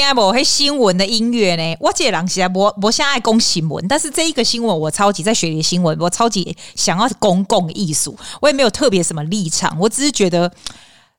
[0.00, 0.32] 有听无？
[0.32, 1.76] 黑新闻的音乐呢？
[1.80, 10.52] 我这人是我我现在爱讲新闻，但是这一个新闻我超级在学习新闻，我超级想要公共艺术，我也没有特别什么立场，我只是觉得。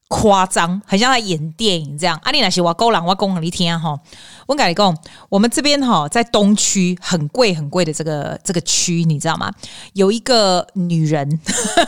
[0.10, 2.18] 夸张，很像在演电影这样。
[2.24, 4.00] 阿丽娜是我勾人，我讲给你听哈。
[4.46, 9.52] 我跟你讲，我们这边哈在东区很贵很贵的这个这个区，你知道吗？
[9.94, 11.40] 有一个女人，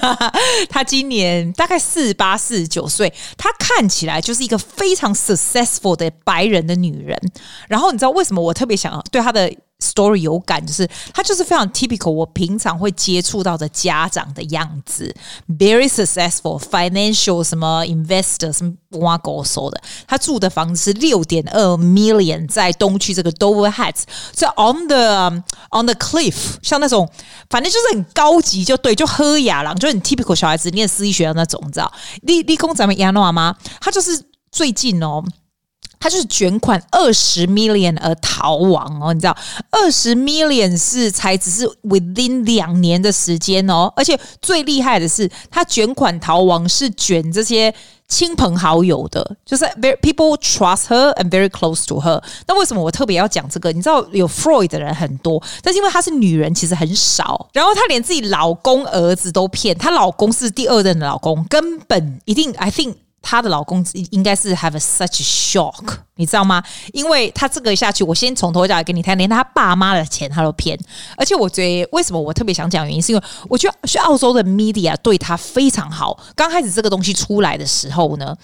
[0.70, 7.18] 她今年大概四十八、四十九岁，她看起来就是一个非常 successful 的白人的女人。
[7.70, 9.50] 然后你知道为什么我特别想要对她的
[9.82, 15.16] ？story 有感，就是他就是非常 typical，我平常会接触到的家长的样子
[15.58, 19.82] ，very successful financial 什么 investor 什么挖狗手的。
[20.06, 25.30] 他住的房子是六点二 million，在东区这个 Dover Heights，在 on the
[25.72, 27.10] on the cliff，像那种
[27.50, 31.92] 反正就是很高级，就对，就喝雅郎，就很 typical 小孩子念私立学校那种，你知道？
[32.24, 33.56] 立立功咱们亚诺吗？
[33.80, 35.24] 他就是最近哦。
[36.00, 39.36] 他就是卷款二十 million 而逃亡哦，你知道，
[39.70, 47.74] 二十 million 是才只是 within 两年的时间哦，而且最厉害的是，他卷款逃亡是卷这些
[48.08, 52.24] 亲朋好友的，就是 very people trust her and very close to her。
[52.48, 53.72] 那为什么我特别要讲这个？
[53.72, 57.50] 你知道有 Freud 的人很多，但是因为她是女人，其实很少。
[57.54, 62.96] 然后她连自己老公儿子都骗，她老公是第二任的老公，根本一定 I think。
[63.22, 65.84] 她的老公应该是 have a such shock，
[66.16, 66.64] 你知道吗？
[66.94, 70.80] 因为她这个下去，我先从头讲给你听，连她爸妈的钱她都骗。
[71.18, 76.18] 而且我觉得为什么我特别想讲原因，是因为我觉得去澳洲的 media 对她非常好。
[76.36, 78.36] 刚开始这个东西出来的时候呢。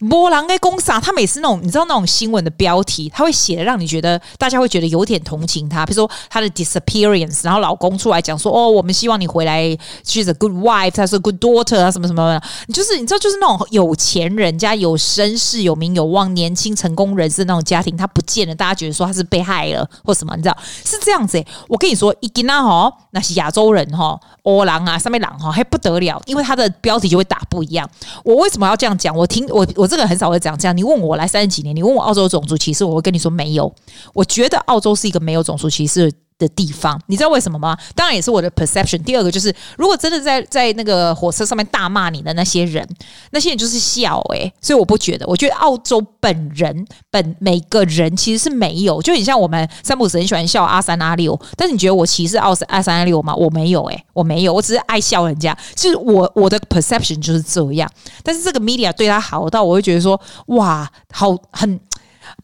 [0.00, 5.84] 波浪跟公傻，他每次那种你知道那种新闻的标题，他会写的让你觉得大家会觉得有点同情他。
[5.86, 9.64] 比如说他的 disappearance，然后老公出来讲说：“哦，我们希望你回来
[10.04, 27.88] ，she's a good wife，他是 good daughter 啊，什么什么的。”你就是你知道，就是那种有钱人家有身世、有名有望、年轻成功人士那种家庭，他不见了，大家觉得说他是被害了或什么，你知道是这样子、我跟你说，一见到哈，那是亚洲人哈，欧郎啊，上面郎哈，还不得了，因为他的标题就会打不一样。
[28.24, 29.16] 我为什么要这样讲？
[29.16, 29.88] 我听我我。
[29.96, 30.76] 这个很少会讲这样。
[30.76, 33.72] 你问我，来三十几年，你问我澳洲种族歧视，我会跟你说没有。
[34.12, 37.76] 我觉得澳洲是一个没有种族歧视的地方，你知道为什么吗？
[37.94, 39.00] 当然也是我的 perception。
[39.04, 42.86] 第二个就是，如果真的在在那个火车上面大骂你的那些人，
[43.30, 45.24] 那些人就是笑诶、所以我不觉得。
[45.26, 53.34] 我觉得澳洲本人本每个人其实是没有，就很像我们三不五时很喜欢笑阿三阿六，但是你觉得我歧视澳阿三阿六吗？
[53.34, 55.56] 我没有诶、我没有，我只是爱笑人家。
[55.76, 57.88] 就是我我的 perception 就是这样。
[58.24, 61.78] 但是这个 media 对他好到，我会觉得说哇，好很。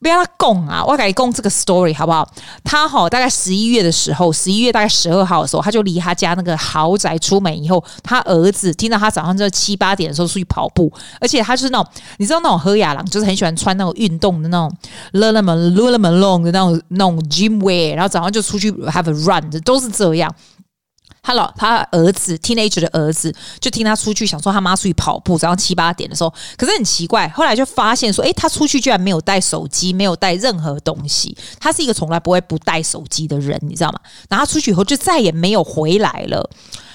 [0.01, 0.83] 不要他供啊！
[0.83, 2.27] 我给你供这个 story 好不好？
[2.65, 10.91] 他哈大概十一月的时候，十一月大概十二号的时候，他就离他家那个豪宅出门以后，他儿子听到他早上这七八点的时候出去跑步，
[11.21, 14.75] 而且他就是那种你知道那种喝雅郎，就是很喜欢穿那种运动的那种
[15.13, 20.35] lululemon lululemon 的那种那种 gym wear，然后早上就出去 have a run，都是这样。
[21.23, 31.37] 他老他儿子 teenager 的儿子就听他出去，想说他妈出去跑步，早上七八点的时候，可是很奇怪，后来就发现说，诶，他出去居然没有带手机，没有带任何东西。
[31.59, 34.01] 他是一个从来不会不带手机的人，你知道吗？
[34.29, 36.49] 然后他出去以后就再也没有回来了。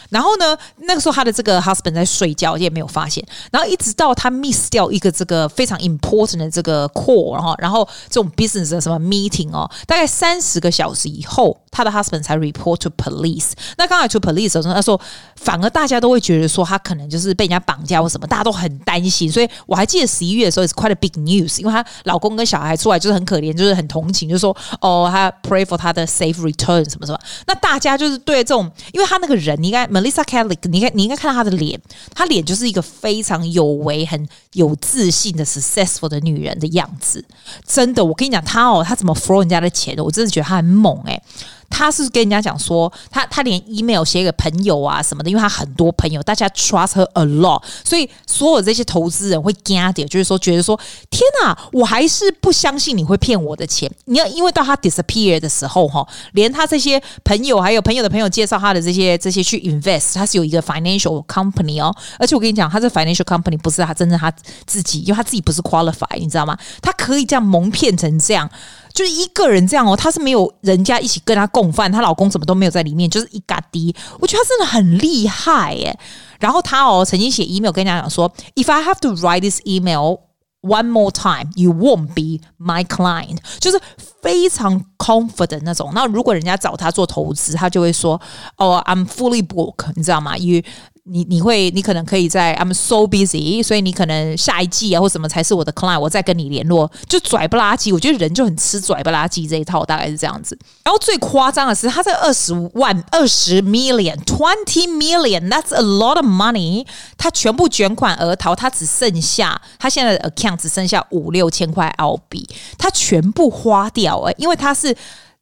[0.10, 3.26] 然后呢，那个时候他的这个 husband 在睡觉，也没有发现。
[3.52, 13.52] 然后一直到他 miss 掉一个这个非常 important 的这个 call，然后然后这种 business 的什么 meeting 哦，大概三十个小时以后，他的 husband 才 report to police。
[13.78, 15.00] 那刚才 to police 的时候，他说
[15.36, 19.32] 反而大家都会觉得说他可能就是被人家绑架或什么，大家都很担心。
[19.32, 27.20] 所以我还记得十一月的时候是 quite a big news，因为她老公跟小孩出来就是很可怜，就是很同情，就说哦，他 pray for 他的 safe return 什么什么。
[27.48, 29.88] 那大家就是对这种，因为他那个人应该。
[29.96, 31.80] Melissa Kelly，你应该，你应该看到她的脸，
[32.14, 37.24] 她脸就是一个非常有为、很有自信的 successful 的女人的样子。
[37.66, 40.04] 真的，我跟你讲，她哦，她怎么 flow 人家的钱的？
[40.04, 41.22] 我真的觉得她很猛诶、
[41.70, 50.80] 他是跟人家讲说，他他连 email 写给朋友啊什么的，因为他很多朋友，大家 trust her a lot，所以所有这些投资人会惊点，就是说觉得说，
[51.10, 53.92] 天哪，我还是不相信你会骗我的钱。
[54.06, 64.32] 你要因为到他 disappear 的时候哈，连他这些朋友还有朋友的朋友介绍他的这些这些去 invest，他是有一个 financial company 哦，而且我跟你讲，他这 financial company 不是他真正他
[64.66, 66.58] 自己，因为他自己不是 qualified，你知道吗？
[66.82, 68.50] 他可以这样蒙骗成这样。
[68.96, 73.94] 就是一个人这样哦，她是没有人家一起跟她共犯，她老公怎么都没有在里面，就是一嘎滴。
[74.20, 75.96] 我觉得她真的很厉害耶。
[76.40, 80.20] 然后她哦，曾经写 email 跟人家讲说：“If I have to write this email
[80.62, 83.80] one more time, you won't be my client。”就是
[84.22, 85.92] 非常 confident 那种。
[85.94, 88.20] 那如果人家找她做投资，她就会说
[88.58, 90.62] ：“哦，I'm fully booked，你知道吗？You
[91.08, 97.94] 你你会你可能可以在 I'm so busy，所以你可能下一季啊或什么才是我的 client，我再跟你联络，就拽不拉几。
[97.94, 100.58] 我觉得人就很吃拽不拉几这一套，大概是这样子。
[100.84, 106.84] 然后最夸张的是，他这二十万、二十 million，twenty million，that's a lot of money，
[107.18, 112.48] 他全部卷款而逃，他只剩下他现在的 account 只剩下五六千块澳币，
[112.80, 114.96] 他全部花掉哎、因为他是。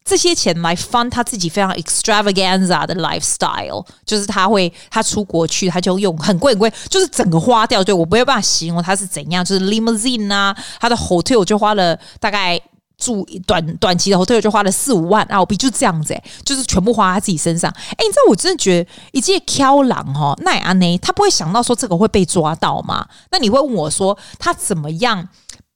[0.06, 7.84] 这些钱来翻他自己非常 extravaganza 的 lifestyle，就是他会他出国去，他就用很贵很贵，就是整个花掉。
[7.84, 12.60] 对，我没有办法形容他是怎样，就是 limousine 啊，他的 hotel 就花了大概
[12.98, 17.72] 住短短期的 hotel 就花了四五万澳币，就这样子，欸，就是全部花在自己身上。
[17.72, 23.08] 哎，你知道我真的觉得一介挑狼哈，奈安内，他不会想到说这个会被抓到吗？
[23.32, 25.30] 那你会问我说他怎么样？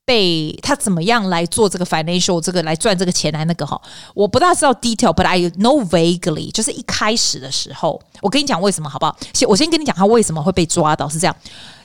[0.08, 3.78] 被他怎么样来做这个 financial 这个来赚这个钱来那个哈，
[4.14, 6.50] 我不大知道 detail，but I know vaguely。
[6.50, 9.14] 就是一开始的时候，我跟你讲为什么好不好？
[9.34, 11.36] 先我先跟你讲他为什么会被抓到是这样。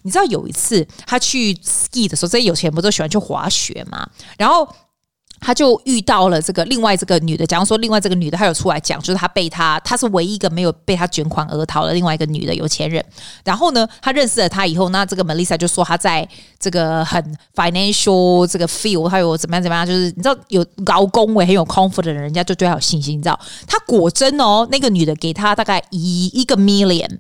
[0.04, 4.08] 你知道有一次他去 ski 的时候，这些有钱不都喜欢去滑雪嘛？
[4.38, 4.66] 然后。
[5.44, 13.04] 他就遇到了这个另外这个女的，假如说另外这个女的，她有出来讲，就是她被他，她是唯一一个没有被他卷款而逃的另外一个女的有钱人。
[13.44, 17.22] 然后呢，他认识了他以后，那这个 Melissa 就说她在这个很
[17.54, 23.40] financial 这个 feel，他有怎么样怎么样，就是你知道有高工位很有 confident 的人，人家就对他有信心，你知道？
[23.68, 27.20] 他果真哦，那个女的给他大概一一个 million。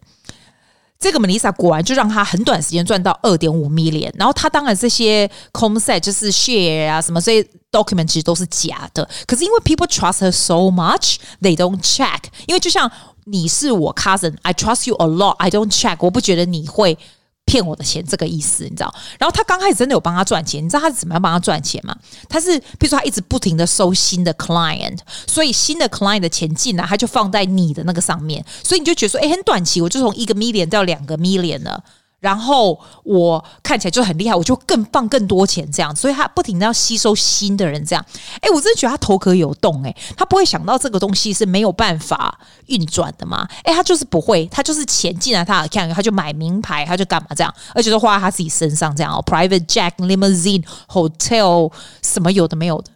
[1.04, 11.58] 这个 Melissa 果然就让他很短时间赚到二点五 million，然后他当然这些 concept 就是 share 啊什么这些 document 其实都是假的，可是因为 people trust her so much，they
[11.58, 12.20] don't check。
[12.48, 12.90] 因为就像
[13.26, 16.98] 你是我 cousin，I trust you a lot，I don't check，我不觉得你会。
[17.46, 18.94] 骗我的钱这个意思，你知道？
[19.20, 21.96] 然后他刚开始真的有帮他赚钱，你知道他是怎么样帮他赚钱吗？
[22.28, 24.98] 他是比如说他一直不停的收新的 client，
[25.28, 31.84] 所以新的 client 的钱进来，他就放在你的那个上面，所以你就觉得说，哎，很短期，我就从一个 million 到两个 million 了。
[32.24, 38.06] 然后我看起来就很厉害，我就更放更多钱这样，所以他不停的要吸收新的人这样。
[38.40, 43.46] 哎，我真的觉得他头壳有洞哎，他不会想到这个东西是没有办法运转的嘛？
[43.66, 51.70] 哎，他就是不会，他就是钱进来他的 account，他就买名牌，他就干嘛这样，而且都花在他自己身上这样哦，private jet、limousine、hotel
[52.02, 52.90] 什么有的没有的，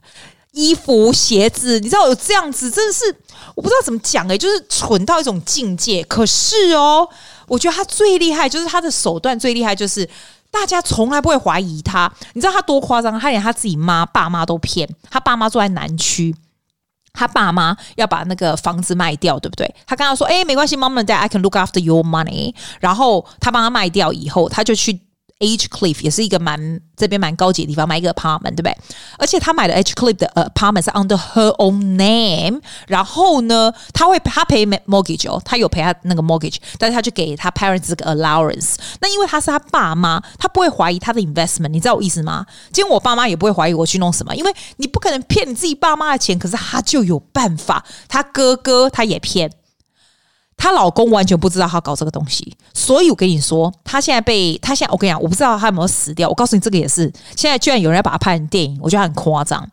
[0.53, 3.13] 衣服、鞋子，你知道有这样子，真的是
[3.56, 6.01] 我不知道怎么讲哎，就是蠢到一种境界。
[6.06, 7.09] 可是哦。
[7.47, 10.07] 我觉得他最厉害，就是他的手段最厉害，就是
[10.51, 12.11] 大家从来不会怀疑他。
[12.33, 13.19] 你知道他多夸张？
[13.19, 14.88] 他连他自己妈、爸妈都骗。
[15.09, 16.35] 他爸妈住在南区，
[17.13, 19.73] 他爸妈要把那个房子卖掉，对不对？
[19.85, 25.06] 他跟他说：“哎，没关系，Mom and Dad，I can look after your money。”然后他帮他卖掉以后，他就去。
[25.39, 28.78] H Cliff 也是一个蛮这边蛮高级的地方，买一个 apartment，对不对？
[29.19, 32.60] 而且他买的 H Cliff 的 apartment 是 under her own name。
[32.88, 38.75] 然后呢，他会他赔 mortgage 哦，他有赔他那个 mortgage，但是他就给他 parents 这个 allowance。
[39.00, 42.45] 那因为他是他爸妈，他不会怀疑他的 investment，你知道我意思吗？
[42.72, 47.86] 今天我爸妈也不会怀疑我去弄什么，因为你不可能骗你自己爸妈的钱，可是他就有办法。
[48.07, 49.51] 他哥哥他也骗。
[50.68, 56.28] 她老公完全不知道她搞这个东西，所以我跟你说，她现在被她现在我跟你讲，我不知道她有没有死掉。
[56.28, 59.66] 我告诉你，这个也是现在居然有人要把她拍成电影，我觉得很夸张。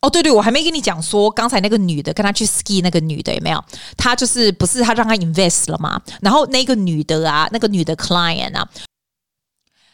[0.00, 3.64] 哦，对对，我还没跟你讲说，刚才那个女的跟她去 ski 那个女的有没有？
[3.96, 6.00] 她就是不是她让她 invest 了吗？
[6.20, 8.68] 然后那个女的啊，那个女的 client 啊。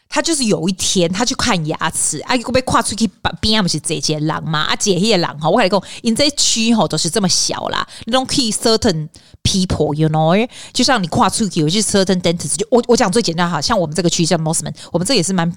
[0.08, 4.60] 他就是有一天，他去看牙齿，啊，会被跨出去把边不是这些狼嘛？
[4.60, 9.08] 啊，这些狼哈，我跟你讲，因这区吼都是这么小啦，你都可以 certain
[9.42, 15.52] people，you know，就像你跨出去，有些 certain dentist，就我我讲最简单哈，像我们这个区叫 Mosman，我们这也是蛮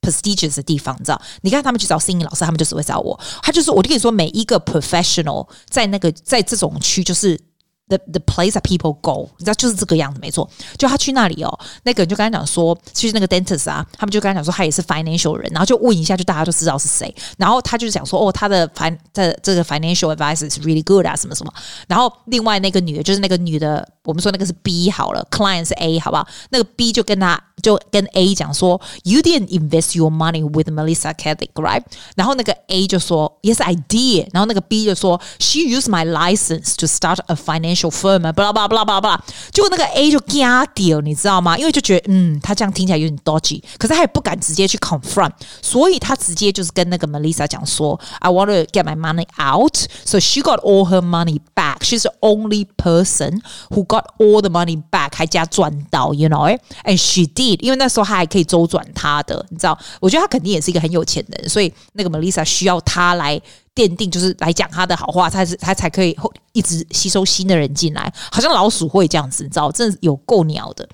[0.00, 1.22] prestigious 的地方，你知道？
[1.42, 7.40] 你看他们去找心理老师，他们就只会找我，他就是我就跟你说，每一个 professional 在那个在这种区就是。
[7.88, 10.50] The the place that people go，你知道就是这个样子，没错。
[10.76, 17.14] 就他去那里哦，那个人就跟他讲说，其实那个 dentist 啊，他们就跟他讲说，他也是 financial 人，然后就问一下，就大家就知道是谁。
[17.38, 21.52] 然后他就讲说，哦，他的 fin 这这个 financial advice is really good 啊，什么什么。
[21.86, 26.27] 然后另外那个女的，就是那个女的，我们说那个是 B 好了，client 是 A 好不好？
[26.49, 31.83] 那个 B 就跟他就跟 A 讲说，You didn't invest your money with Melissa Caddick，right？
[32.15, 34.27] 然后那个 A 就说，Yes I did。
[34.33, 41.57] 然后那个 B 就说，She used my license to start a financial firm 啊，巴拉巴拉巴拉巴拉巴拉，结果那个 A 就惊掉，你知道吗？
[41.57, 45.31] 因为就觉得，嗯，他这样听起来有点 dodgy，可是他也不敢直接去 confront，
[45.61, 51.83] 所以他直接就是跟那个 Melissa 讲说，I want to get my money out，so she got all her money back.
[51.83, 63.40] She's the only person who got all the money back，还加赚到，you know，and she did，因为那时候他还可以周转他的，你知道，我觉得他肯定也是一个很有钱的人，所以那个 Melissa 需要他来。
[63.76, 66.16] 奠定就是来讲他的好话，他是他才可以
[66.54, 70.88] 一直吸收新的人进来，好像老鼠会这样子，你知道，真的有够鸟的。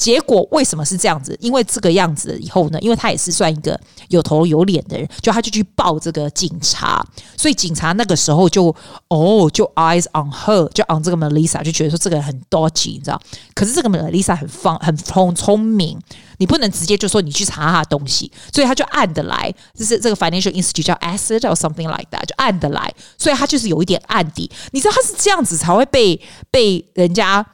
[0.00, 1.36] 结果为什么是这样子？
[1.40, 3.78] 因为这个样子以后呢，因为他也是算一个
[4.08, 8.74] 有头有脸的人，就他就去报这个警察，所以警察那个时候就
[9.08, 13.20] 哦，就 eyes on her，就 on 这个 Melissa，就觉得说这个人很 dodgy，你知道？
[13.54, 16.00] 可是这个 Melissa 很方很聪聪明，
[16.38, 24.50] 你不能直接就说你去查他的东西，所以他就按得来，就是这个 financial institute 叫 Asset or something like that，就按得来，所以他就是有一点案底。
[24.70, 26.18] 你知道他是这样子才会被
[26.50, 27.46] 被人家。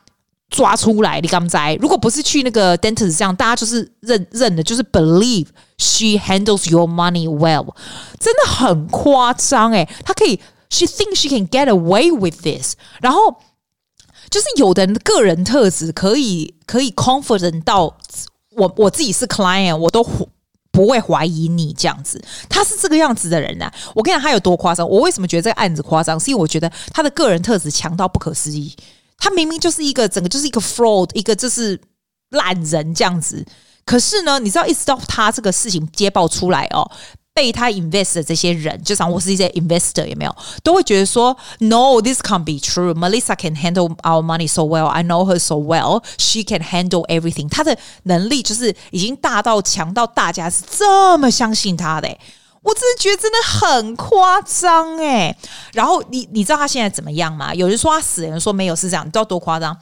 [0.49, 7.75] 抓出来，你刚才如果不是去那个 dentist 这样，大家就是认认的，就是 believe she handles your money well，
[8.21, 10.39] 真的很夸张诶，他可以
[10.71, 13.37] ，she thinks she can get away with this，然后
[14.31, 17.97] 就是有的人个人特质可以可以 confident 到
[18.57, 20.03] 我我自己是 client，我都
[20.71, 23.75] 不会怀疑你这样子，他是这个样子的人呢、啊。
[23.95, 24.89] 我跟你讲，他有多夸张？
[24.89, 26.19] 我为什么觉得这个案子夸张？
[26.21, 28.75] 是因为我觉得他的个人特质强到不可思议。
[29.19, 31.81] 他明明就是一个整个就是一个 fraud，一个就是
[32.31, 33.45] 烂人这样子。
[33.85, 36.91] 可是呢，你知道，一直到他这个事情揭爆出来哦，
[37.33, 42.93] 被他 invest 的这些人，就像我是一些 investor，有没有都会觉得说，No，this can't be true.
[42.95, 44.87] Melissa can handle our money so well.
[44.87, 46.03] I know her so well.
[46.19, 47.49] She can handle everything.
[47.49, 52.09] 他的能力就是已经大到强到大家是这么相信他的。
[52.67, 55.35] 我真的觉得真的很夸张诶，
[55.73, 57.55] 然后你你知道他现在怎么样吗？
[57.55, 59.77] 有人说他死，有人说没有，是这样，你知道多夸张？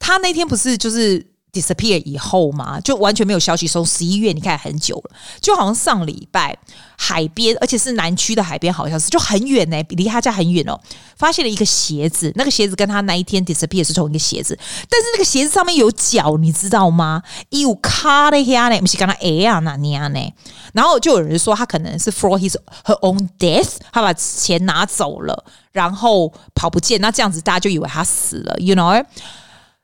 [0.00, 1.24] 他那天不是就是。
[1.52, 3.66] Disappear 以后嘛，就完全没有消息。
[3.66, 6.56] 从十一月你看很久了，就好像上礼拜
[6.96, 10.78] 海边，而且是南区的海边，好像是就很远呢、欸，离他家很远哦。
[11.16, 14.56] 发现了一个鞋子，那个鞋子跟他那一天 disappear 是同一个鞋子，
[14.88, 17.22] 但是那个鞋子上面有脚，你知道吗？
[17.50, 20.32] 有卡的呀呢，不是跟他哎呀那样呢。
[20.72, 29.04] 然后就有人说他可能是 for his her own death，他把钱拿走了，然后跑不见，那这样子大家就以为他死了，you know？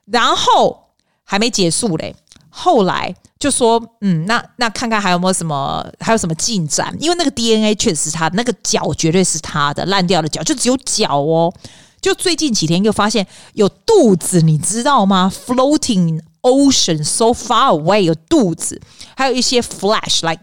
[0.04, 0.83] 然后。
[1.24, 2.14] 还没结束嘞，
[2.48, 6.94] 后来就说，嗯，那那看看还有没有什么，还有什么进展？
[7.00, 11.52] 因为那个 DNA 确实是他，那个脚绝对是他的，烂掉的脚就只有脚哦。
[12.00, 18.80] 就最近几天又发现有肚子，你知道吗？Floating ocean so far away 有肚子，
[19.16, 20.42] 还有一些 flash like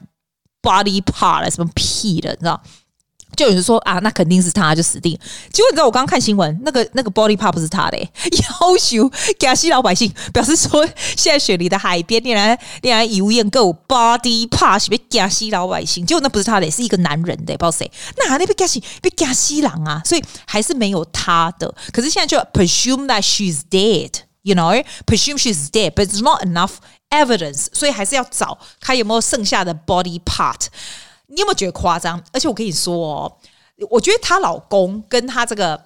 [0.63, 2.59] body part 什么屁的，你知道？
[3.35, 5.17] 就有人说啊，那肯定是他，就死定。
[5.51, 9.09] 结果你知道我刚刚看新闻，那个那个 body part 不是他的，要求
[9.39, 10.85] 给西老百姓表示说，
[11.15, 17.89] 现在雪梨的海边，竟然竟然有人够 body part 是被给西老百姓，结果那不是他的，是一个男人的，不知道谁。
[18.17, 21.73] 那那被给西被给西郎啊，所以还是没有他的。
[21.91, 26.73] 可是现在就 presume that she's dead，you know，presume she's dead，but it's not enough
[27.09, 30.67] evidence，所以还是要找看有没有剩下的 body part。
[31.31, 32.21] 你有没有觉得夸张？
[32.31, 33.37] 而且我跟你说哦，
[33.89, 35.81] 我觉得她老公跟她这个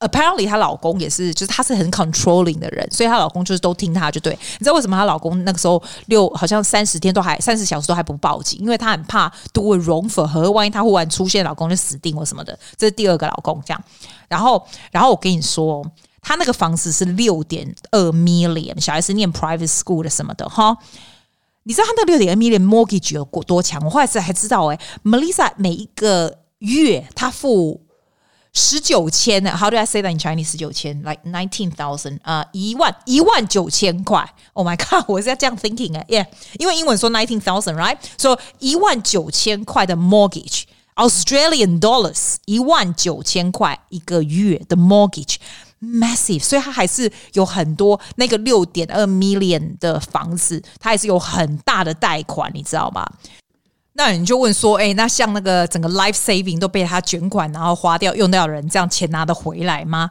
[0.00, 4.32] apparently 她老公也是，就是她是很 controlling 的人，所以她老公就是都听她就对。
[4.32, 8.60] 你知道为什么她老公那个时候六好像三十天都还三十小时都还不报警？
[8.60, 12.56] 因为她很怕 do a wrong for her，万一她忽然出现，老公就死定或什么的。
[12.76, 13.84] 这是第二个老公这样。
[14.28, 15.84] 然后，然后我跟你说，
[16.20, 20.76] 她那个房子是六点二 million，小孩是念 private school 的什么的哈。
[21.68, 23.84] 你知道他那六点二 million mortgage 有多强？
[23.84, 27.82] 我后来才知道、欸，哎，Melissa 每一个月他付
[28.52, 29.50] 十九千呢。
[29.50, 30.52] How do I say that in Chinese？
[30.52, 34.32] 十九千，like nineteen thousand，啊，一万一万九千块。
[34.52, 35.04] Oh my god！
[35.08, 36.26] 我是要这样 thinking 哎、欸，yeah，
[36.60, 45.38] 因为英文说 nineteen thousand，right？So 一万九千块的 mortgage，Australian dollars，一万九千块一个月的 mortgage。
[45.86, 53.06] Massive，所以他还是有很多那个六点二 million 的房子，他还是有很大的贷款，你知道吗？
[53.92, 60.10] 那你就问说，哎、那像那个整个 life saving 都被他卷款，然后花掉用掉的人，这样钱拿得回来吗？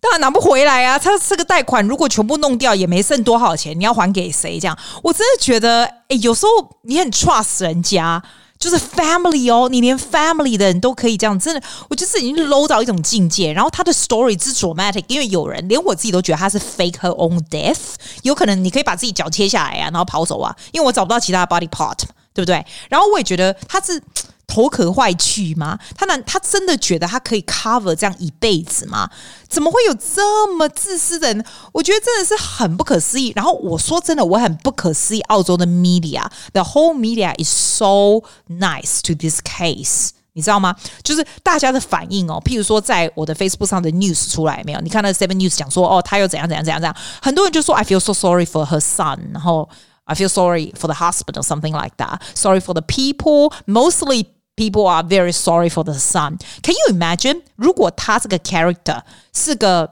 [0.00, 0.98] 当然拿不回来啊！
[0.98, 4.58] 他这个贷款如果全部弄掉，也没剩多少钱，你要还给谁？
[4.58, 8.22] 这样，我真的觉得，哎、有时候你很 trust 人家。
[8.58, 13.52] 就是 family 哦，你连 family 的人都可以这样，真的，我就是已经 low 到一种境界。
[13.52, 21.98] 然后他的 story 是 dramatic，因为有人连我自己都觉得他是 fake her own death，有可能你可以把自己脚切下来啊，然后跑走啊，因为我找不到其他的 body part，
[22.34, 22.64] 对不对？
[22.88, 24.02] 然后我也觉得他是。
[24.48, 25.78] 头壳坏去吗？
[25.94, 29.08] 他难，他真的觉得他可以 cover 这样一辈子吗？
[29.46, 31.44] 怎么会有这么自私的人？
[31.72, 33.30] 我觉得真的是很不可思议。
[33.36, 35.20] 然后我说真的，我很不可思议。
[35.28, 40.74] 澳洲的 media，the whole media is so nice to this case，你知道吗？
[41.04, 44.80] 就是大家的反应哦，譬如说在我的 Facebook 上的 news 出来没有？
[44.80, 49.68] 你看那 Seven News 讲说哦，他又怎样怎样怎样怎样，很多人就说 I feel so sorry for her son，然后
[50.04, 54.24] I feel sorry for the husband or something like that，sorry for the people mostly。
[54.57, 56.37] People are very sorry for the son.
[56.61, 57.41] Can you imagine？
[57.55, 59.01] 如果他这个 character
[59.33, 59.91] 是个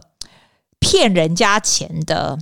[0.80, 2.38] 骗人家钱的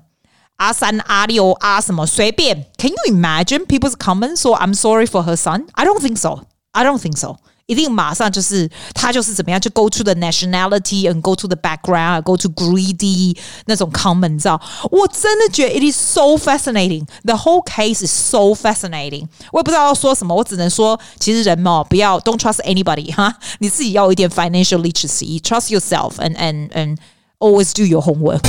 [0.58, 2.66] 阿三、阿六、阿什么随便。
[2.78, 4.42] Can you imagine people's comments?
[4.42, 5.68] So I'm sorry for her son.
[5.74, 6.46] I don't think so.
[6.74, 7.38] I don't think so.
[7.68, 14.60] 一定马上就是他就是怎么样，就 go to the nationality and go to the background, go to greedy 那种 comment，你知道？
[14.90, 17.06] 我真的觉得 it is so fascinating.
[17.24, 19.28] The whole case is so fascinating.
[19.52, 26.98] 我也不知道要说什么，我只能说，其实人嘛，不要 don't trust anybody 哈，你自己要有一点 financial literacy, trust yourself and and and
[27.38, 28.42] always do your homework.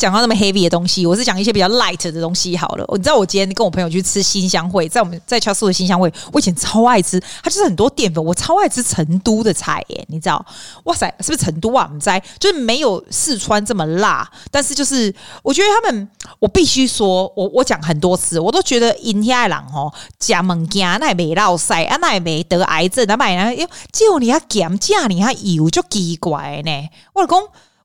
[0.00, 2.84] 讲到那么 heavy 的东西，我是讲一些比较 light 的东西好了。
[2.92, 10.42] 你知道我今天跟我朋友去吃新香会，在我们在乔素的新香会，我以前超爱吃，它就是很多淀粉，我超爱吃成都的菜耶，你知道？
[10.84, 11.84] 哇塞，是不是成都啊？
[11.86, 23.54] 我们在就是没有四川这么辣，但是就是我觉得他们，我必须说，我我讲很多次，我都觉得印尼人哦，吃物件那也没落塞啊，那也没得癌症，那买呢？
[23.54, 27.38] 哟，就你要减价，你还油就奇怪呢，我讲。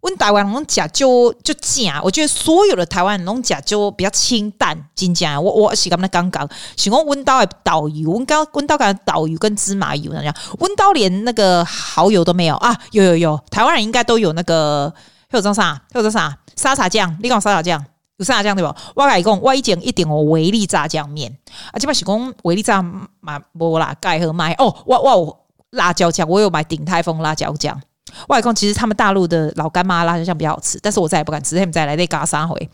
[0.05, 5.43] 温台湾那种假就就假，我觉得所有的台湾人那种假就比较清淡，真正。
[5.43, 6.47] 我我是讲的刚刚，
[6.77, 12.77] 喜欢温刀的导游，温刀温刀感导游跟芝麻油那样，温刀连那个蚝油都没有啊！
[12.91, 14.93] 有有有，台湾人应该都有那个，
[15.27, 15.73] 还有这啥？
[15.91, 16.37] 还有这啥？
[16.55, 17.83] 沙茶酱，你讲沙茶酱
[18.17, 18.75] 有沙茶酱对吧？
[18.95, 21.35] 我来讲，我一点一点我维力炸酱面
[21.71, 25.37] 啊，即摆是讲维力炸嘛无啦，盖和买哦，我我有
[25.71, 27.81] 辣椒酱，我有买鼎泰丰辣椒酱。
[28.27, 31.55] 外公其实他们大陆的老干妈辣椒酱比较好吃，但是我再也不敢吃。
[31.55, 32.69] 他们再来那嘎三回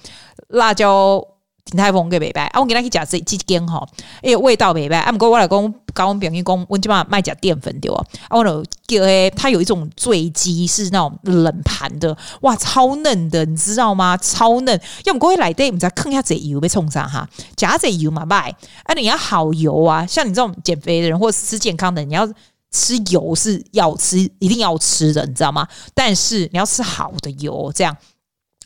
[0.50, 1.24] 辣椒
[1.66, 3.88] 鼎泰丰给美白啊，我给他去讲这几间哈，
[4.24, 4.98] 哎味道美白。
[5.00, 8.04] 啊，不过我老公高温表面工，我基本上卖假淀粉对吧？
[8.30, 14.18] 啊，我有叫诶，他有一种醉鸡是那种冷盘的，哇，超嫩的，你知道吗？
[14.18, 14.82] 超嫩。
[15.06, 18.54] 要么过来对，你再坑一下这油被冲上哈，加这油嘛卖。
[18.84, 22.28] 啊，你要好油啊，像你这种减肥的人或者吃健康的，你要。
[22.72, 25.68] 吃油是要吃，一定要吃的，你知道吗？
[25.94, 27.96] 但是你要吃好的油，这样。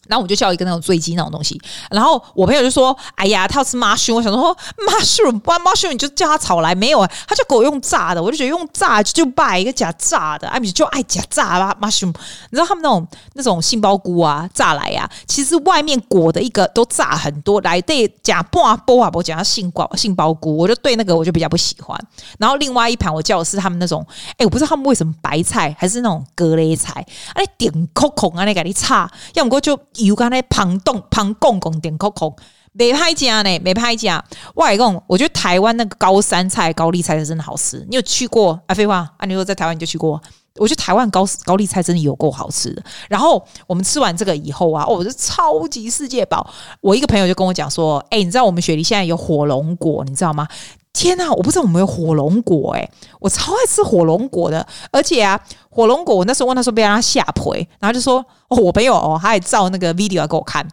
[0.07, 4.55] 然后我就叫一个那种醉鸡那种东西，然后我朋友就说：“哎呀，他要吃 mushroom。”我想说
[4.87, 12.13] ：“mushroom，不然 mushroom 你就叫他炒来没有啊？”他就给我用炸的，我就觉得用炸就就拜一个假炸的，哎，你就爱假炸吧 mushroom。
[12.49, 21.99] 你知道他们那种那种杏鲍菇啊，炸来呀、啊，其实外面裹的一个都炸很多来对假半波啊，我讲杏鲍杏鲍菇，我就对那个我就比较不喜欢。
[22.37, 24.05] 然后另外一盘我叫的是他们那种，
[24.37, 29.75] 哎，我不知道他们为什么白菜还是那种格雷菜，哎，点扣孔啊，那个你炸，要么就。
[29.97, 32.35] 有刚才旁洞旁公公点扣扣
[32.73, 34.23] 没拍价呢，没拍价。
[34.55, 37.85] 外公，我觉得台湾那个高山菜、高丽菜是真的好吃。
[37.89, 38.59] 你有去过？
[38.67, 39.25] 啊，废话啊！
[39.25, 40.21] 你说在台湾你就去过。
[40.57, 42.83] 我觉得台湾高高丽菜真的有够好吃的。
[43.09, 46.49] 然后我们吃完这个以后啊，哦，我是超级世界饱。
[46.81, 50.47] 我一个朋友就跟我讲说：“哎、你知道我们雪梨现在有火龙果，你知道吗？”
[50.95, 54.65] 天呐，我不知道我们有火龙果哎、我超爱吃火龙果的。
[54.91, 55.37] 而且啊，
[55.69, 60.65] 火龙果我那时候问他说，被让他下赔，然后就说哦，我朋友哦，他还照那个 video 来给我看。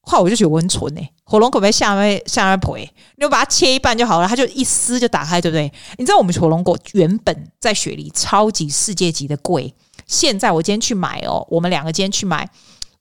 [0.00, 5.72] 后来我就觉得我很蠢哎，火龙果被下面下面赔，你就把它切一半就好了，它就一撕就打开，对不对？
[5.98, 9.72] 你知道我们火龙果原本在雪梨超级世界级的贵，
[10.06, 12.48] 现在我今天去买哦，我们两个今天去买，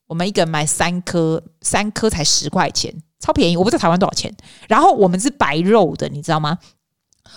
[0.05, 2.93] 我们一个人买三颗，三颗才十块钱。
[3.19, 4.35] 超便宜，我不知道台湾多少钱。
[4.67, 6.59] 然后我们是白肉的，你知道吗？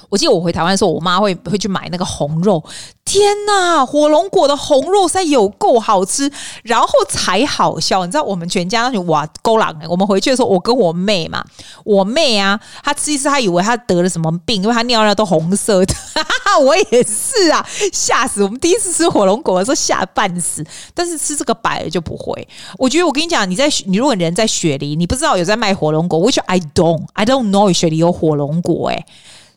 [0.09, 2.63] 我记得我回台湾的时候，我妈会会去买那个红肉。
[3.05, 6.31] 天呐，火龙果的红肉塞有够好吃，
[6.63, 8.07] 然后才好笑。
[8.07, 11.45] 你知道我们全家那哇勾狼，我们回去的时候，我跟我妹嘛，
[11.85, 15.95] 我妹啊，她吃一次，她以为她得了什么病，因为她尿尿都红色的。
[16.63, 18.45] 我也是啊，吓死！
[18.45, 22.47] 我们第一次吃火龙果的时候吓半死，但是吃这个白的就不会。
[22.77, 29.07] 我觉得我跟你讲，你在你如果人在雪梨，你不知道有在卖火龙果，which I don't, I don't know 雪梨有火龙果，哎，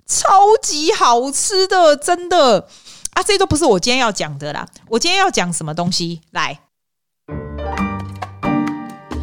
[0.05, 2.67] 超级好吃的，真的。
[3.13, 4.65] 啊，这都不是我今天要讲的啦。
[4.89, 6.21] 我今天要讲什么东西？
[6.31, 6.59] 来，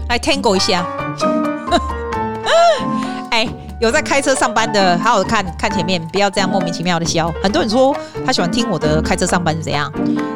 [0.08, 0.86] 来 Tango 一下。
[3.30, 3.48] 哎，
[3.80, 7.32] 有在开车上班的，好好看看前面，不要这样莫名其妙的笑。
[7.42, 9.92] 很多人说他喜欢听我的开车上班是怎样，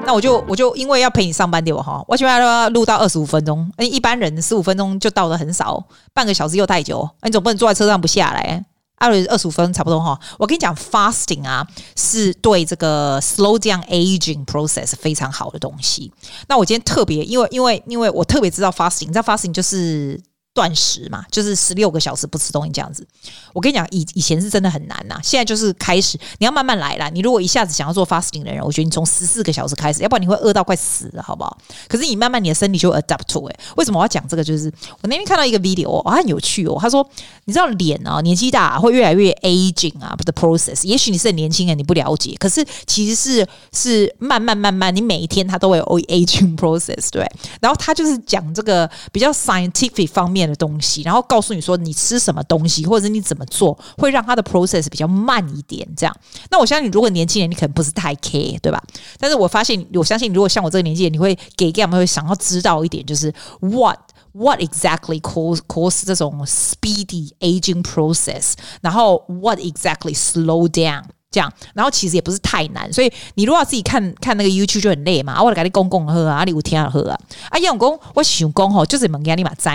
[0.07, 1.83] 那我就我就因为要陪你上班对吧？
[1.83, 3.71] 哈，我喜欢要录到二十五分钟。
[3.79, 8.65] 一般人十五分钟就到的很少，半个小时又太久，你总不能坐在车上不下来。
[8.97, 16.13] 二二十五分差不多哈，我跟你讲，fasting 啊是对这个 slow down aging process 非常好的东西。
[16.49, 20.19] 那我今天特别，因为因为因为我特别知道 fasting，你知道 fasting 就是
[20.55, 23.07] 断食嘛，就是十六个小时不吃东西这样子。
[23.53, 27.11] 我跟你讲，以以前是真的很难呐，现在就是开始，你要慢慢来啦。
[27.11, 31.59] 你如果一下子想要做 fasting 的人，我觉得你从十四个小时开始，要不然你会饿到快死了，好不好？
[31.89, 33.57] 可是你慢慢你的身体就 adapt to 哎。
[33.77, 34.45] 为什么我要讲这个？
[34.45, 36.79] 就是我那天看到一个 video，哦，很有趣哦。
[36.81, 37.05] 他说，
[37.47, 40.87] 你知道脸啊，年纪大会越来越 aging 啊，the process。
[40.87, 47.29] 也许你是很年轻人，你不了解，可是其实是是慢慢慢慢，你每一天它都会有 aging process，对。
[47.61, 55.87] 然后他就是讲这个比较 scientific 方面的东西，然后告诉你说，你吃什么东西，或者是你怎么做，会让它的 process 比较慢一点。
[55.97, 56.17] 这样，
[56.51, 58.83] 那我相信，如果年轻人，你可能不是太 care，对吧？
[59.19, 63.99] 但是我发现，我相信，如果像我这个年纪，你会给 g a m 会想要知道一点，就是 what
[64.33, 75.41] what exactly cause cause 这种 speedy aging process，然后 what exactly slow down 这样，然后其实也不是太难，所以你如果要自己看看那个 YouTube 就很累嘛。
[75.43, 77.19] 我来给你讲讲喝啊，你有听喝啊？
[77.51, 79.69] 啊，杨公，我想讲吼，就是问下你嘛知。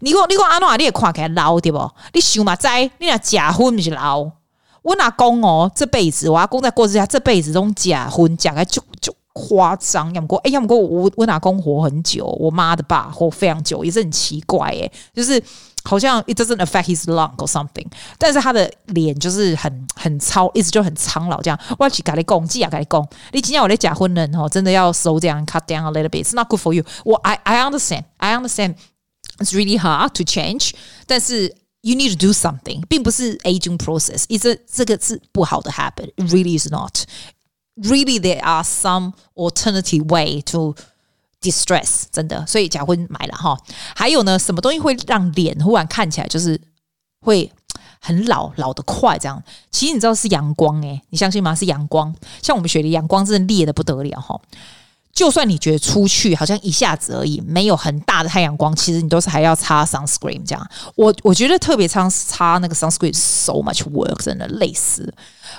[0.00, 1.90] 你讲你讲安怎你也看起来老对不？
[2.12, 4.30] 你想嘛知，你若假婚就是老。
[4.82, 10.12] 我阿公哦，这辈子我阿公在过之下，这辈子都假婚假的就就夸张。
[10.12, 15.42] 要么过哎，要么过我我阿公活很久，我妈的爸活非常久，也是很奇怪诶，就是
[15.84, 17.86] 好像 it doesn't affect his lung or something，
[18.18, 21.58] 但是他的脸就是很很糙，一直就很苍老这样。
[21.78, 26.84] 我要去跟你讲，记啊跟你讲，你今天我的假婚人哦，真的要收这样 cut down a little bit，it's not good for you。
[27.06, 28.74] 我 I I understand I understand
[29.38, 30.72] it's really hard to change，
[31.06, 31.56] 但是。
[31.86, 36.14] You need to do something，并不是 aging process，一这这个是不好的 habit。
[36.16, 37.02] It really is not.
[37.76, 40.74] Really, there are some alternative way to
[41.42, 42.04] distress。
[42.10, 43.58] 真的，所以假婚买了哈。
[43.94, 46.58] 还有呢，什么东西会让脸忽然看起来就是
[47.20, 47.52] 会
[48.00, 49.18] 很老，老得快？
[49.18, 51.54] 这样，其实你知道是阳光诶、你相信吗？
[51.54, 52.16] 是阳光。
[52.42, 54.40] 像我们雪梨阳光真的烈得不得了哈。
[55.14, 60.68] 就算你觉得出去好像一下子而已，没有很大的太阳光，其实你都是还要擦 sunscreen 这样。
[60.96, 65.14] 我我觉得特别擦擦那个 sunscreen so much work，真的累死。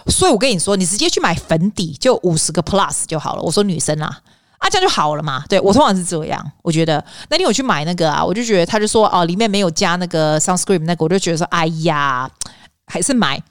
[0.08, 3.42] 所以我跟你说，你直接去买粉底，就五十个 plus 就好了。
[3.42, 4.20] 我说女生啊，
[4.58, 5.46] 啊这样就好了嘛。
[5.48, 12.30] 对，我通常是这样，我觉得那天我去买那个啊，我就觉得他就说哦，里面没有加那个 sunscreen 那个，我就觉得说哎呀，
[12.88, 13.42] 还是买。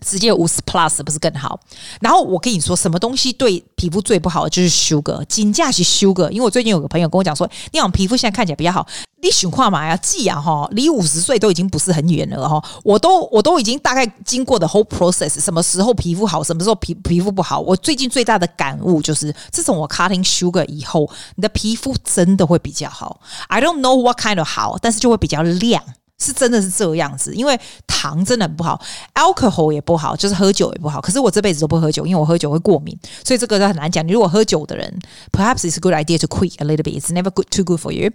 [0.00, 1.58] 直接五十 plus 不是更好？
[2.00, 6.28] 然后我跟你说，什么东西对皮肤最不好的就是 sugar，金价是 sugar。
[6.30, 8.86] 因为我最近有个朋友跟我讲说，你好，皮肤现在看起来比较好，
[9.22, 9.96] 你想看嘛呀？
[9.96, 12.62] 记啊哈，离五十岁都已经不是很远了哈。
[12.82, 17.60] 我都我都已经大概经过的 whole process，什么时候皮肤好，什么时候皮皮肤不好。
[17.60, 23.20] 我最近最大的感悟就是，自从我 cutting sugar 以后，你的皮肤真的会比较好。
[23.48, 25.82] I don't know what kind of 好，但是就会比较亮。
[26.20, 28.80] 是真的是这样子，因为糖真的很不好
[29.14, 31.00] ，alcohol 也不好，就是喝酒也不好。
[31.00, 34.06] 可是我这辈子都不喝酒，因为我喝酒会过敏，所以这个都很难讲。
[34.06, 34.98] 你如果喝酒的人
[35.32, 37.00] ，perhaps it's a good idea to quit a little bit.
[37.00, 38.10] It's never good too good for you.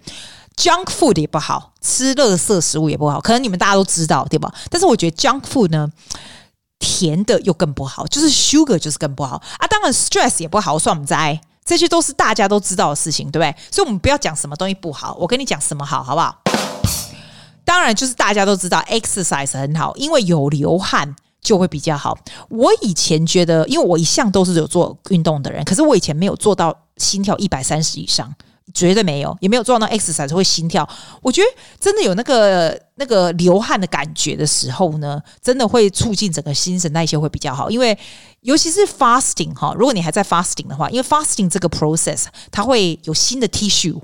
[0.56, 3.20] Junk food 也不好，吃垃圾食物也不好。
[3.20, 4.54] 可能你们大家都知道，对吧？
[4.70, 5.90] 但是我觉得 junk food 呢，
[6.78, 9.66] 甜的又更不好，就是 sugar 就是更不好啊。
[9.66, 13.54] 当然 stress 也不好，算我们在，这些都是大家都知道的事情，对不对？
[13.70, 16.40] 所以我们不要讲什么东西不好，我跟你讲什么好，好不好？
[17.66, 22.16] 当然，就是大家都知道，exercise 很好，因为有流汗就会比较好。
[22.48, 28.32] 我以前觉得，因为我一向都是有做运动的人，可是我以前没有做到心跳一百三十以上，
[28.72, 30.88] 绝对没有，也没有做到 exercise 会心跳。
[31.20, 31.48] 我觉得
[31.80, 37.68] 真的有那个那个流汗的感觉的时候呢，真的会促进整个新陈代谢会比较好。
[37.68, 37.98] 因为
[38.42, 44.00] 尤其是 fasting 哈，如果你还在 fasting 的话，因为 fasting 这个 process 它会有新的 tissue。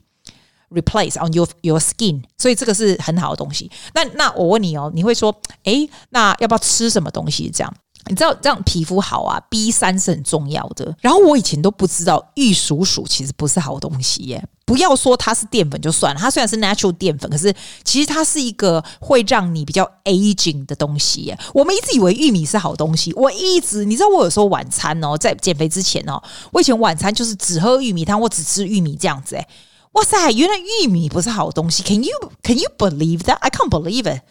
[0.72, 3.70] Replace on your your skin，所以这个是很好的东西。
[3.94, 7.50] 那那我问你哦，你会说，诶，那要不要吃什么东西？
[7.50, 7.74] 这样
[8.06, 10.92] 你知道这样皮肤好啊？B 三是很重要的。
[11.00, 14.44] 然后我以前都不知道玉蜀黍其实不是好东西耶。
[14.64, 17.54] 不要说它是淀粉就算了，它虽然是 natural 淀粉，可是
[17.85, 21.38] 其实它是一个会让你比较 aging 的东西耶。
[21.52, 26.20] 我们一直以为玉米是好东西，我一直你知道我有时候晚餐哦，在减肥之前哦，
[26.52, 29.46] 我以前晚餐就是只喝玉米汤，我只吃玉米这样子诶。
[29.92, 30.31] 哇塞！
[30.33, 33.35] 原来玉米不是好东西，Can you Can you believe that?
[33.35, 34.22] I can't believe it。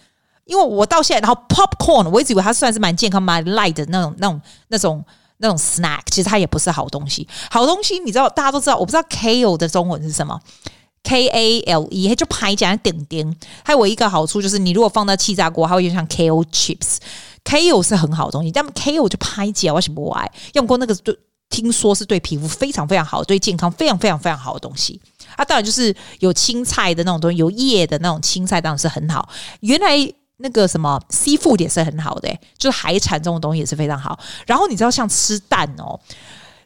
[0.46, 5.06] 因为我到现在，然后 popcorn，我一直以为它算是蛮健康、蛮 light 的那种、那种、那种、
[5.38, 7.28] 那种 snack，其实它也不是好东西。
[7.50, 10.40] 好东西，你知道，大家都知道，我不知道 kale 的中文是什么
[11.04, 13.36] ？K A L E，就拍起来点点。
[13.64, 16.98] 还有一个好处就是，你如果放到气炸锅，它会就像 kale chips。
[17.44, 20.32] kale 是很好的东西，但 kale 就拍起来，为什么不爱？
[20.54, 21.16] 用过那个就
[21.52, 25.00] 听说是对皮肤非常非常好，对健康非常非常非常好的东西。
[25.36, 29.30] 啊，当然就是有青菜的那种东西，有叶的那种青菜当然是很好。
[29.60, 29.96] 原来
[30.38, 34.18] 那个什么 seafood 也是很好的，就是海产这种东西也是非常好。
[34.48, 36.00] 然后你知道像吃蛋哦，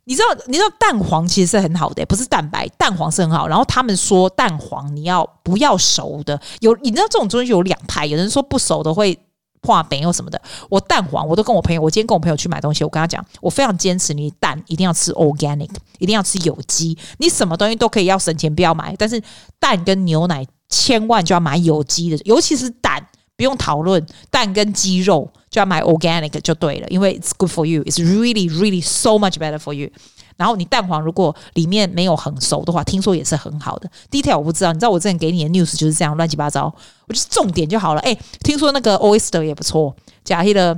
[0.06, 3.48] 你知道，你知道蛋黄其实是很好的，不是蛋白，蛋黄是很好。
[3.48, 6.39] 然后他们说蛋黄你要不要熟的？
[6.62, 9.17] 有你知道这种东西有两派，有人说不熟的会
[9.65, 10.39] 化肥或什么的。
[10.69, 16.97] 我蛋黄我都跟我朋友，我今天跟我朋友去买东西，我跟他讲，我非常坚持，你蛋一定要吃 organic，一定要吃有机。
[17.17, 19.21] 你什么东西都可以要省钱不要买，但是
[19.60, 23.06] 蛋跟牛奶千万就要买有机的，尤其是蛋。
[23.38, 24.01] 不用讨论，
[24.32, 29.89] 蛋跟鸡肉就要买 organic 就对了，因为 it's good for you，it's really really so much better for you。
[30.38, 33.89] 然后你蛋黄如果里面没有很熟的话，听说也是很好的。
[34.12, 36.74] detail 我不知道，你知道我之前给你的 news 就是这样乱七八糟，
[37.08, 38.02] 我就是重点就好了。
[38.02, 40.78] 哎，听说那个 oyster 也不错，加黑的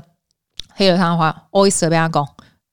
[0.74, 2.28] 黑的汤的话，oyster 不要讲，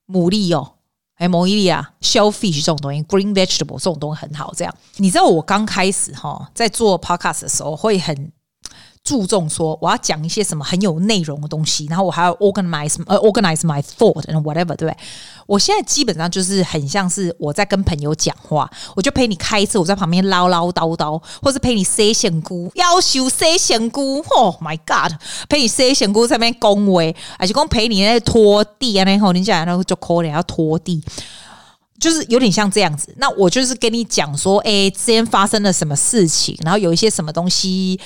[0.07, 0.73] 牡蛎哦，
[1.14, 4.53] 还有牡蛎啊，shellfish 这种东西，green vegetable 这种东西很好。
[4.57, 8.33] 这样，你知道我刚开始哈在做 podcast 的时候会很。
[9.04, 14.96] 注重说我要讲一些什么很有内容的东西，然后我还要 organize 呃 organize my thought and whatever，对不对？
[15.46, 25.12] 我现在基本上就是很像是我在跟朋友讲话，我就陪你开车，我在旁边唠唠叨叨，或是陪你洗香菇，要修洗香菇，Oh my God，
[25.50, 29.04] 陪你洗香菇在那边恭维，还是光陪你那拖地啊？
[29.04, 31.04] 然后你讲然后就可怜要拖地，
[32.00, 33.14] 就是有点像这样子。
[33.18, 38.00] 那我就是跟你讲说，哎，之前发生了什么事情，然后有一些什么东西。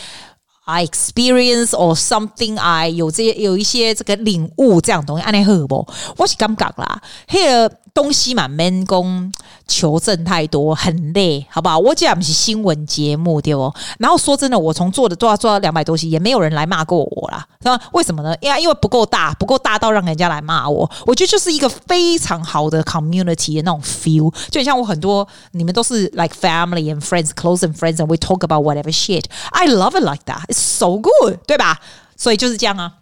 [0.68, 5.88] I experience or something I 有这些有一些这个领悟这样东西，安尼好不？
[6.18, 7.70] 我是感觉啦，，Here.
[7.94, 9.32] 东西嘛，免讲
[9.66, 11.78] 求证太多，很累，好不好？
[11.78, 13.72] 我讲不是新闻节目对不？
[13.98, 17.46] 然后说真的，我从做的都要做到两百多期，也没有人来骂过我啦。
[17.62, 18.34] 那为什么呢？
[18.40, 20.90] 因为因为不够大，不够大到让人家来骂我。
[21.06, 28.92] 我觉得就是一个非常好的 community 的那种 feel，就像我很多你们都是 like family and friends, close and friends, and we talk about whatever
[28.92, 29.24] shit.
[29.50, 30.46] I love it like that.
[30.48, 31.78] It's so good，对吧？
[32.18, 32.92] 所以就是这样啊。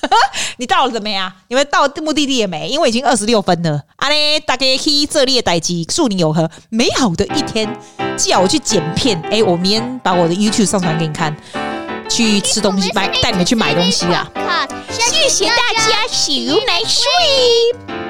[0.58, 1.34] 你到了了没啊？
[1.48, 2.68] 你们到目的地也没？
[2.68, 3.80] 因为已经二十六分了。
[3.96, 7.66] 阿咧，大家去这里的代志，祝你有个美好的一天。
[8.18, 11.34] 叫我去剪片，哎，我明天把我的 YouTube 上传给你看。
[12.08, 14.30] 去吃东西，买带你们去买东西啊！
[14.90, 18.05] 谢谢大家，See you next week。